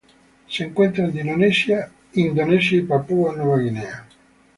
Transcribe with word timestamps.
Se 0.49 0.63
encuentran 0.63 1.11
en 1.15 1.27
Indonesia 1.27 1.91
y 2.13 2.81
Papúa 2.81 3.35
Nueva 3.35 3.59
Guinea. 3.59 4.07